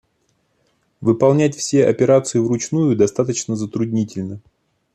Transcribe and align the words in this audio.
Выполнять 0.99 1.55
все 1.55 1.85
операции 1.85 2.39
вручную 2.39 2.95
достаточно 2.95 3.55
затруднительно 3.55 4.41